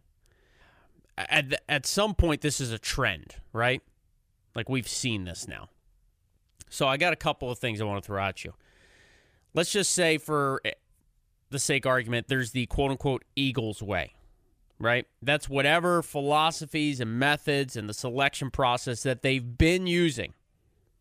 [1.19, 3.83] At at some point, this is a trend, right?
[4.55, 5.69] Like we've seen this now.
[6.71, 8.55] So I got a couple of things I want to throw at you.
[9.53, 10.73] Let's just say, for eh,
[11.51, 14.14] the sake of argument, there's the quote unquote Eagles way,
[14.85, 15.07] right?
[15.23, 20.35] That's whatever philosophies and methods and the selection process that they've been using.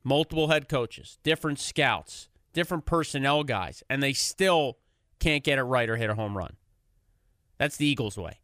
[0.04, 4.78] Multiple head coaches, different scouts, different personnel guys, and they still
[5.20, 6.56] can't get it right or hit a home run.
[7.58, 8.40] That's the Eagles' way.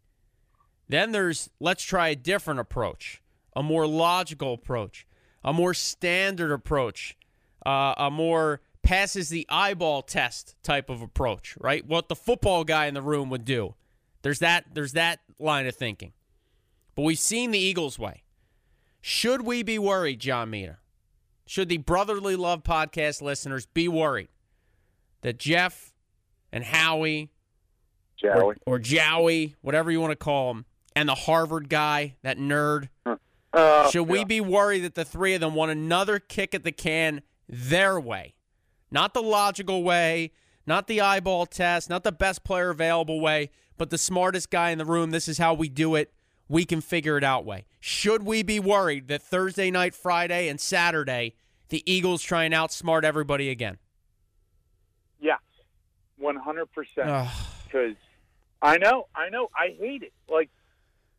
[0.88, 3.22] Then there's let's try a different approach,
[3.56, 5.06] a more logical approach,
[5.44, 7.18] a more standard approach,
[7.66, 11.86] uh, a more passes the eyeball test type of approach, right?
[11.86, 13.76] What the football guy in the room would do.
[14.22, 16.14] There's that there's that line of thinking.
[16.96, 18.24] But we've seen the Eagles' way.
[19.02, 20.78] Should we be worried, John Mita?
[21.46, 24.28] Should the Brotherly Love podcast listeners be worried
[25.22, 25.94] that Jeff
[26.52, 27.32] and Howie
[28.18, 28.34] Joey.
[28.42, 32.90] or, or Jowie, whatever you want to call him, and the Harvard guy, that nerd,
[33.54, 34.24] Uh, should we yeah.
[34.26, 38.36] be worried that the three of them want another kick at the can their way?
[38.92, 40.34] Not the logical way,
[40.68, 44.78] not the eyeball test, not the best player available way, but the smartest guy in
[44.78, 45.10] the room.
[45.10, 46.14] This is how we do it.
[46.48, 47.66] We can figure it out way.
[47.80, 51.34] Should we be worried that Thursday night, Friday, and Saturday,
[51.70, 53.78] the Eagles try and outsmart everybody again?
[55.20, 55.40] Yes,
[56.18, 57.30] one hundred percent.
[57.66, 57.96] Because
[58.62, 60.14] I know, I know, I hate it.
[60.28, 60.50] Like,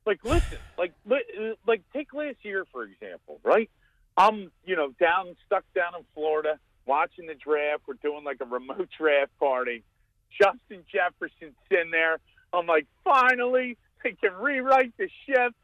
[0.05, 3.71] like listen, like, li- like take last year for example, right?
[4.17, 7.85] I'm, you know, down stuck down in Florida watching the draft.
[7.87, 9.85] We're doing like a remote draft party.
[10.31, 12.19] Justin Jefferson's in there.
[12.53, 15.55] I'm like, finally, they can rewrite the ship.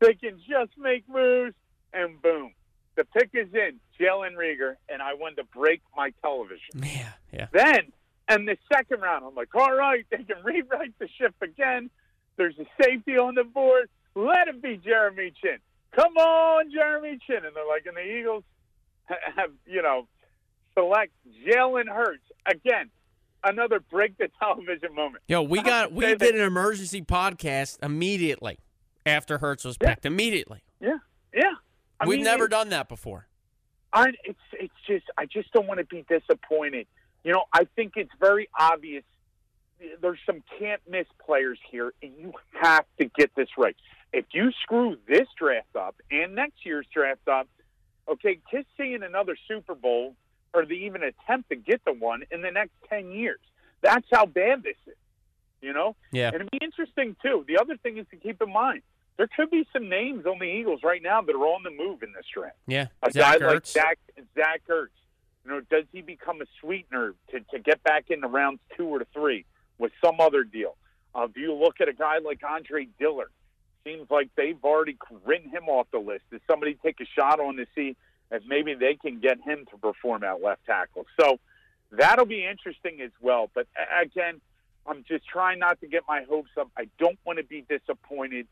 [0.00, 1.54] They can just make moves,
[1.92, 2.52] and boom,
[2.96, 3.78] the pick is in.
[4.00, 6.82] Jalen Reagor, and I wanted to break my television.
[6.82, 7.46] Yeah, yeah.
[7.52, 7.92] Then,
[8.28, 11.90] and the second round, I'm like, all right, they can rewrite the ship again.
[12.36, 13.88] There's a safety on the board.
[14.14, 15.58] Let it be Jeremy Chinn.
[15.92, 17.44] Come on, Jeremy Chinn.
[17.44, 18.44] And they're like, and the Eagles
[19.06, 20.08] have, you know,
[20.74, 21.12] select
[21.46, 22.24] Jalen Hurts.
[22.46, 22.90] Again,
[23.44, 25.22] another break the television moment.
[25.28, 28.58] Yo, we got we did an emergency podcast immediately
[29.06, 30.06] after Hurts was picked.
[30.06, 30.62] Immediately.
[30.80, 30.98] Yeah,
[31.34, 31.54] yeah.
[32.00, 33.26] I We've mean, never done that before.
[33.92, 36.86] I, it's it's just I just don't want to be disappointed.
[37.24, 39.04] You know, I think it's very obvious.
[40.00, 43.76] There's some can't miss players here, and you have to get this right.
[44.12, 47.48] If you screw this draft up and next year's draft up,
[48.08, 50.14] okay, just seeing another Super Bowl
[50.54, 53.40] or the even attempt to get the one in the next ten years.
[53.82, 54.94] That's how bad this is.
[55.60, 56.28] You know, Yeah.
[56.28, 57.44] and it'd be interesting too.
[57.46, 58.82] The other thing is to keep in mind
[59.16, 62.02] there could be some names on the Eagles right now that are on the move
[62.02, 62.86] in this draft Yeah.
[63.02, 63.98] a Zach guy like Zach
[64.34, 64.88] Zach Ertz.
[65.44, 69.04] You know, does he become a sweetener to, to get back into rounds two or
[69.12, 69.44] three
[69.78, 70.76] with some other deal?
[71.14, 73.30] Uh, do you look at a guy like Andre Dillard?
[73.84, 76.22] Seems like they've already written him off the list.
[76.30, 77.96] Does somebody take a shot on to see
[78.32, 81.06] if maybe they can get him to perform at left tackle?
[81.20, 81.38] So
[81.92, 83.50] that'll be interesting as well.
[83.54, 83.66] But
[84.00, 84.40] again,
[84.86, 86.70] I'm just trying not to get my hopes up.
[86.76, 88.46] I don't want to be disappointed.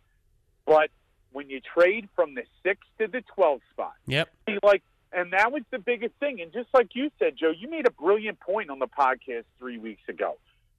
[0.66, 0.90] But
[1.32, 4.28] when you trade from the six to the 12 spot, Yep.
[4.62, 6.40] Like, and that was the biggest thing.
[6.40, 9.78] And just like you said, Joe, you made a brilliant point on the podcast three
[9.78, 10.36] weeks ago.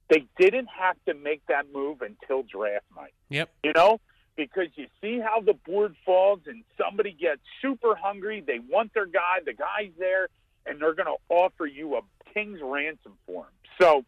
[0.08, 3.12] They didn't have to make that move until draft night.
[3.30, 3.50] Yep.
[3.64, 4.00] You know,
[4.36, 8.42] because you see how the board falls, and somebody gets super hungry.
[8.46, 9.40] They want their guy.
[9.44, 10.28] The guy's there,
[10.66, 12.00] and they're going to offer you a
[12.32, 13.52] king's ransom for him.
[13.80, 14.04] So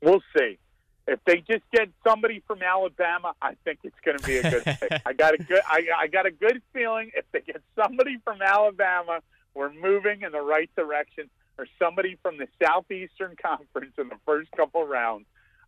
[0.00, 0.58] we'll see.
[1.06, 4.64] If they just get somebody from Alabama, I think it's going to be a good
[4.64, 5.02] pick.
[5.04, 8.40] I got a good, I, I got a good feeling if they get somebody from
[8.40, 9.20] Alabama,
[9.52, 11.28] we're moving in the right direction.
[11.56, 15.26] Or somebody from the Southeastern Conference in the first couple rounds,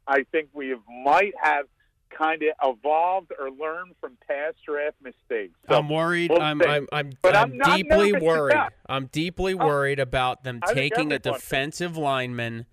[0.09, 1.67] I think we might have
[2.11, 5.59] kind of evolved or learned from past draft mistakes.
[5.69, 6.31] So I'm worried.
[6.31, 6.63] we'll I'm.
[6.63, 8.53] I'm I'm, But I'm, I'm deeply worried.
[8.53, 12.67] about- I'm deeply Oh, worried about them I taking a defensive lineman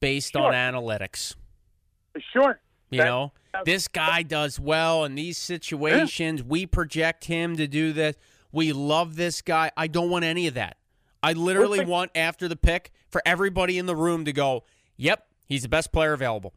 [0.00, 0.42] based Sure.
[0.42, 1.34] on analytics.
[2.32, 3.32] sure, You That- know,
[3.64, 6.42] this guy does well in these situations.
[6.42, 8.16] We project him to do this.
[8.52, 9.70] We love this guy.
[9.76, 10.76] I don't want any of that.
[11.22, 14.64] I literally want after the pick for everybody in the room to go,
[14.96, 16.54] "Yep, he's the best player available."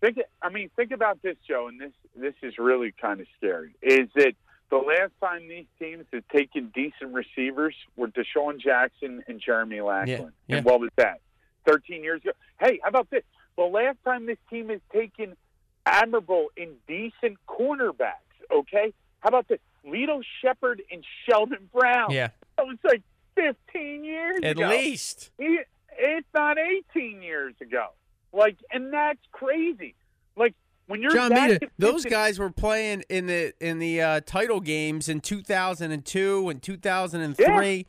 [0.00, 3.74] Think I mean think about this, Joe, and this this is really kind of scary.
[3.82, 4.32] Is that
[4.70, 10.32] the last time these teams had taken decent receivers were Deshaun Jackson and Jeremy Laughlin.
[10.46, 10.56] yeah.
[10.58, 11.20] And what was that?
[11.66, 12.30] Thirteen years ago.
[12.60, 13.24] Hey, how about this?
[13.56, 15.36] The last time this team has taken
[15.84, 18.14] admirable and decent cornerbacks,
[18.50, 18.92] okay?
[19.20, 19.58] How about this?
[19.86, 22.10] Lito Sheppard and Sheldon Brown.
[22.10, 23.02] Yeah, That was like
[23.34, 24.68] fifteen years at ago.
[24.68, 25.30] least.
[25.38, 25.60] He-
[26.02, 27.88] It's not 18 years ago.
[28.32, 29.94] Like, and that's crazy.
[30.36, 30.54] Like
[30.86, 35.08] when you're John Mita, those guys were playing in the in the uh, title games
[35.08, 37.86] in 2002 and 2003.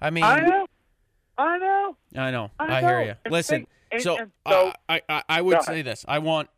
[0.00, 0.66] I mean, I know,
[1.38, 1.96] I know.
[2.16, 2.50] I know.
[2.58, 3.14] I I, hear you.
[3.24, 6.04] And Listen, and- so, and so- I, I I would say this.
[6.08, 6.48] I want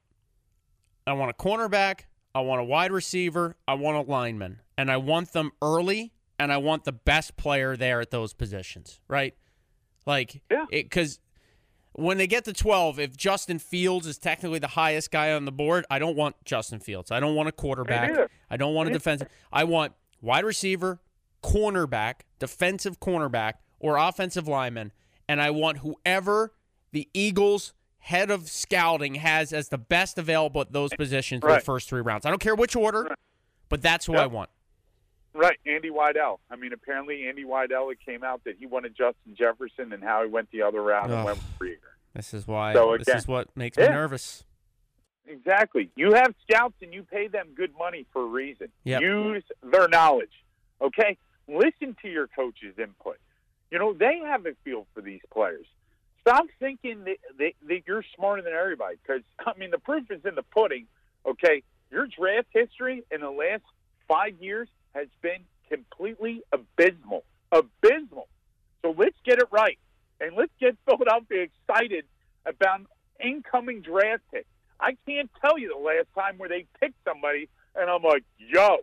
[1.06, 2.00] I want a cornerback,
[2.34, 6.52] I want a wide receiver, I want a lineman, and I want them early and
[6.52, 9.34] I want the best player there at those positions, right?
[10.06, 10.64] Like Yeah.
[10.90, 11.18] cuz
[11.98, 15.52] when they get to 12, if Justin Fields is technically the highest guy on the
[15.52, 17.10] board, I don't want Justin Fields.
[17.10, 18.30] I don't want a quarterback.
[18.50, 19.28] I don't want a defensive.
[19.52, 21.00] I want wide receiver,
[21.42, 24.92] cornerback, defensive cornerback, or offensive lineman,
[25.28, 26.52] and I want whoever
[26.92, 31.60] the Eagles head of scouting has as the best available at those positions in the
[31.60, 32.24] first three rounds.
[32.24, 33.14] I don't care which order,
[33.68, 34.22] but that's who Yep.
[34.22, 34.50] I want.
[35.36, 36.38] Right, Andy Weidl.
[36.50, 37.92] I mean, apparently Andy Weidl.
[37.92, 41.12] It came out that he wanted Justin Jefferson, and how he went the other round
[41.12, 41.92] and went with Reagor.
[42.14, 42.72] This is why.
[42.72, 44.44] So this is what makes me nervous.
[45.26, 45.90] Exactly.
[45.94, 48.68] You have scouts, and you pay them good money for a reason.
[48.84, 49.02] Yep.
[49.02, 50.32] Use their knowledge.
[50.80, 51.18] Okay.
[51.48, 53.18] Listen to your coach's input.
[53.70, 55.66] You know they have a feel for these players.
[56.22, 58.96] stop thinking that, that, that you're smarter than everybody.
[59.02, 60.86] Because I mean, the proof is in the pudding.
[61.28, 63.64] Okay, your draft history in the last
[64.08, 67.22] five years has been completely abysmal.
[67.52, 68.28] Abysmal.
[68.82, 69.78] So let's get it right,
[70.20, 72.04] and let's get Philadelphia excited
[72.46, 72.80] about
[73.22, 74.48] incoming draft picks.
[74.80, 78.78] I can't tell you the last time where they picked somebody, and I'm like, yo,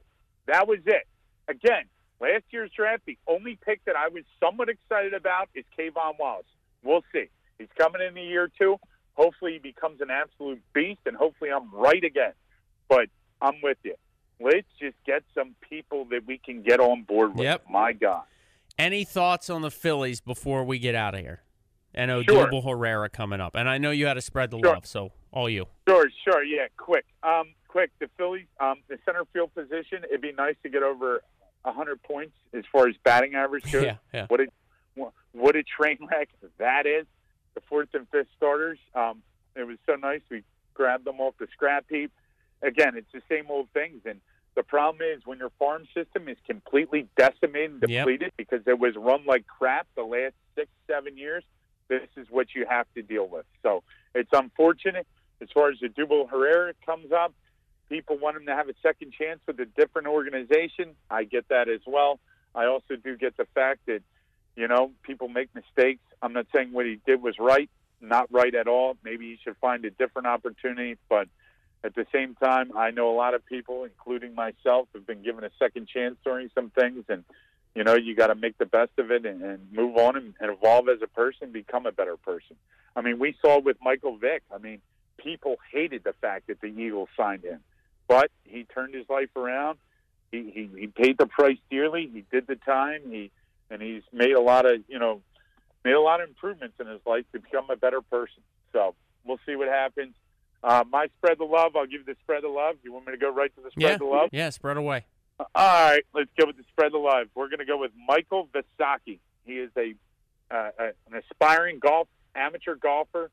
[0.47, 1.07] that was it.
[1.47, 1.85] Again,
[2.19, 6.45] last year's draft, the only pick that I was somewhat excited about is K'Von Wallace.
[6.83, 7.25] We'll see.
[7.57, 8.77] He's coming in the year two.
[9.13, 12.33] Hopefully, he becomes an absolute beast, and hopefully, I'm right again.
[12.89, 13.07] But
[13.41, 13.95] I'm with you.
[14.39, 17.43] Let's just get some people that we can get on board with.
[17.45, 17.65] Yep.
[17.69, 18.23] My God.
[18.77, 21.41] Any thoughts on the Phillies before we get out of here?
[21.93, 22.49] And Sure.
[22.61, 23.55] Herrera coming up.
[23.55, 24.73] And I know you had to spread the Sure.
[24.73, 25.67] love, so all you.
[25.87, 27.05] Sure, sure, yeah, quick.
[27.21, 31.23] Um, quick, the Phillies, um, the center field position, it'd be nice to get over
[31.63, 33.83] 100 points as far as batting average goes.
[33.83, 34.25] Yeah, yeah.
[34.27, 34.47] What a,
[35.33, 37.05] what a train wreck that is.
[37.53, 39.21] The fourth and fifth starters, um,
[39.55, 40.21] it was so nice.
[40.31, 40.43] We
[40.73, 42.11] grabbed them off the scrap heap.
[42.63, 44.01] Again, it's the same old things.
[44.05, 44.21] And
[44.55, 48.05] the problem is when your farm system is completely decimated and Yep.
[48.05, 51.43] depleted because it was run like crap the last six, seven years,
[51.87, 53.45] this is what you have to deal with.
[53.61, 53.83] So
[54.15, 55.05] it's unfortunate.
[55.41, 57.33] As far as the Odubel Herrera comes up,
[57.89, 60.95] people want him to have a second chance with a different organization.
[61.09, 62.19] I get that as well.
[62.55, 64.01] I also do get the fact that,
[64.55, 66.03] you know, people make mistakes.
[66.21, 68.95] I'm not saying what he did was right, not right at all.
[69.03, 70.97] Maybe he should find a different opportunity.
[71.09, 71.27] But
[71.83, 75.43] at the same time, I know a lot of people, including myself, have been given
[75.43, 77.03] a second chance during some things.
[77.09, 77.25] And,
[77.75, 80.33] you know, you got to make the best of it and, and move on and,
[80.39, 82.55] and evolve as a person, become a better person.
[82.95, 84.43] I mean, we saw with Michael Vick.
[84.53, 84.79] I mean,
[85.17, 87.59] people hated the fact that the Eagles signed him,
[88.07, 89.77] but he turned his life around.
[90.31, 92.09] He, he he paid the price dearly.
[92.11, 93.01] He did the time.
[93.09, 93.31] He
[93.69, 95.21] and he's made a lot of you know
[95.83, 98.41] made a lot of improvements in his life to become a better person.
[98.71, 100.15] So we'll see what happens.
[100.63, 101.75] Uh, my spread the love.
[101.75, 102.75] I'll give you the spread the love.
[102.83, 104.29] You want me to go right to the spread Yeah, the love?
[104.31, 105.05] yeah, spread away.
[105.39, 107.27] All right, let's go with the spread the love.
[107.35, 109.19] We're going to go with Michael Visacki.
[109.45, 109.93] He is a,
[110.49, 113.29] uh, a an aspiring golf amateur golfer,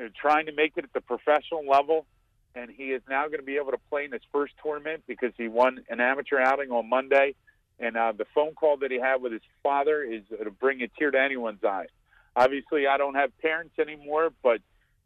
[0.00, 2.06] uh, trying to make it at the professional level,
[2.54, 5.32] and he is now going to be able to play in his first tournament because
[5.36, 7.34] he won an amateur outing on Monday.
[7.78, 10.82] And uh, the phone call that he had with his father is going to bring
[10.82, 11.86] a tear to anyone's eye.
[12.34, 14.60] Obviously, I don't have parents anymore, but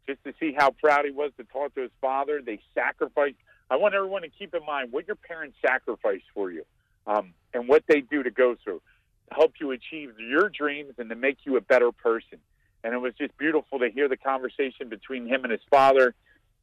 [0.05, 3.35] just to see how proud he was to talk to his father, they sacrificed.
[3.69, 6.63] I want everyone to keep in mind what your parents sacrificed for you
[7.07, 8.81] um, and what they do to go through
[9.29, 12.39] to help you achieve your dreams and to make you a better person.
[12.83, 16.13] And it was just beautiful to hear the conversation between him and his father.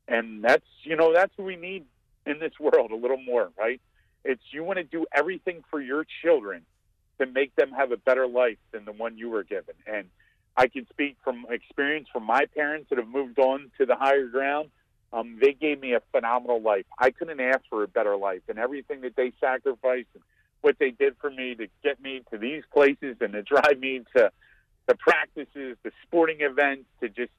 [0.07, 1.87] And that's, you know, that's what we need
[2.26, 3.81] in this world a little more, right?
[4.24, 6.62] It's you want to do everything for your children
[7.18, 9.74] to make them have a better life than the one you were given.
[9.87, 10.09] And
[10.56, 14.26] I can speak from experience from my parents that have moved on to the higher
[14.26, 14.70] ground.
[15.12, 16.86] Um, they gave me a phenomenal life.
[16.98, 20.22] I couldn't ask for a better life, and everything that they sacrificed and
[20.60, 24.02] what they did for me to get me to these places and to drive me
[24.16, 24.30] to
[24.86, 27.32] the practices, the sporting events, to just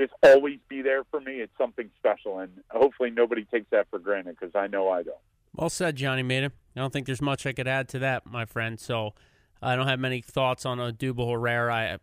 [0.00, 1.40] just always be there for me.
[1.40, 5.16] It's something special, and hopefully nobody takes that for granted because I know I don't.
[5.54, 6.50] Well said, Johnny Maida.
[6.74, 8.80] I don't think there's much I could add to that, my friend.
[8.80, 9.14] So
[9.60, 11.74] I don't have many thoughts on Odubel Herrera.
[11.74, 11.98] I,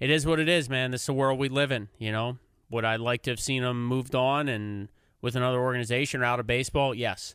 [0.00, 0.90] it is what it is, man.
[0.90, 1.88] This is the world we live in.
[1.98, 2.38] You know,
[2.70, 4.88] would I like to have seen him moved on and
[5.20, 6.94] with another organization or out of baseball?
[6.94, 7.34] Yes.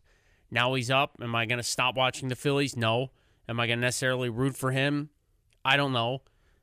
[0.49, 1.17] Now he's up.
[1.21, 2.77] Am I going to stop watching the Phillies?
[2.77, 3.11] No.
[3.49, 5.09] Am I going to necessarily root for him?
[5.65, 6.21] I don't know.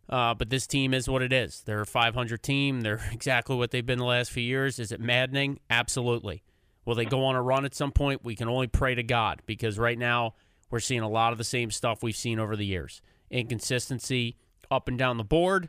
[0.08, 1.62] Uh, but this team is what it is.
[1.64, 2.80] They're a 500 team.
[2.80, 4.78] They're exactly what they've been the last few years.
[4.78, 5.60] Is it maddening?
[5.68, 6.42] Absolutely.
[6.84, 8.24] Will they go on a run at some point?
[8.24, 10.34] We can only pray to God because right now
[10.70, 14.36] we're seeing a lot of the same stuff we've seen over the years inconsistency
[14.72, 15.68] up and down the board,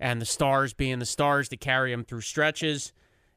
[0.00, 2.92] and the stars being the stars to carry them through stretches.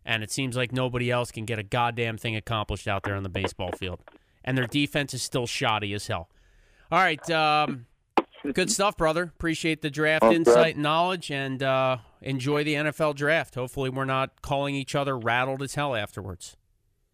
[0.06, 3.24] And it seems like nobody else can get a goddamn thing accomplished out there on
[3.24, 4.02] the baseball field.
[4.44, 6.30] And their defense is still shoddy as hell.
[6.92, 7.30] All right.
[7.30, 7.86] Um,
[8.54, 9.24] good stuff, brother.
[9.24, 10.36] Appreciate the draft Okay.
[10.36, 13.56] insight and knowledge and uh, enjoy the NFL draft.
[13.56, 16.58] Hopefully, we're not calling each other rattled as hell afterwards.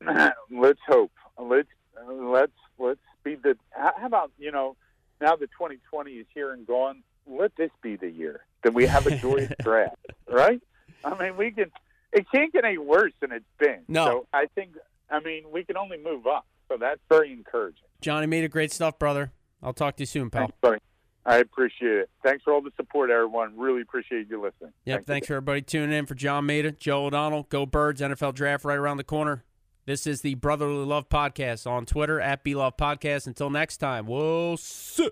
[0.52, 1.12] let's hope.
[1.38, 1.68] Let's
[2.08, 3.56] let's let's be the.
[3.72, 4.76] How how about you know
[5.22, 7.04] now that 2020 is here and gone?
[7.30, 9.96] Let this be the year that we have a joyous draft,
[10.28, 10.62] right?
[11.04, 11.72] I mean, we can.
[12.12, 13.82] It can't get any worse than it's been.
[13.88, 14.06] No.
[14.06, 14.72] So I think.
[15.12, 16.46] I mean, we can only move up.
[16.68, 17.84] So that's very encouraging.
[18.02, 19.32] Johnny Maida great stuff, brother.
[19.62, 20.42] I'll talk to you soon, pal.
[20.44, 20.80] Thanks, buddy.
[21.26, 22.10] I appreciate it.
[22.24, 23.58] Thanks for all the support, everyone.
[23.58, 24.72] Really appreciate you listening.
[24.86, 24.98] Yep.
[24.98, 28.66] Thanks Thanks for everybody tuning in for John Maida, Joe O'Donnell, Go Birds, NFL Draft
[28.66, 29.44] right around the corner.
[29.86, 33.28] This is the Brotherly Love Podcast on Twitter at Be Love Podcast.
[33.28, 35.10] Until next time, we'll see.